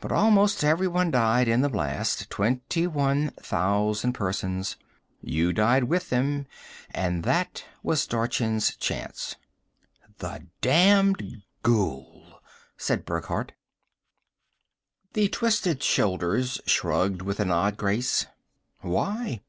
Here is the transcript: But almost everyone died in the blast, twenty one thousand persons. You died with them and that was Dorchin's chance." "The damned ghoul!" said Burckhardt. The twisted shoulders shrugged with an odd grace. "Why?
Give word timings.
But 0.00 0.12
almost 0.12 0.62
everyone 0.62 1.10
died 1.10 1.48
in 1.48 1.60
the 1.60 1.68
blast, 1.68 2.30
twenty 2.30 2.86
one 2.86 3.30
thousand 3.30 4.12
persons. 4.12 4.76
You 5.20 5.52
died 5.52 5.82
with 5.90 6.08
them 6.08 6.46
and 6.94 7.24
that 7.24 7.64
was 7.82 8.06
Dorchin's 8.06 8.76
chance." 8.76 9.34
"The 10.18 10.46
damned 10.60 11.42
ghoul!" 11.64 12.40
said 12.76 13.04
Burckhardt. 13.04 13.54
The 15.14 15.26
twisted 15.26 15.82
shoulders 15.82 16.60
shrugged 16.66 17.20
with 17.22 17.40
an 17.40 17.50
odd 17.50 17.76
grace. 17.76 18.26
"Why? 18.82 19.40